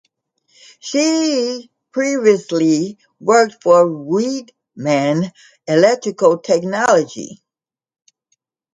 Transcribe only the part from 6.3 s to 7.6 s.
Technology.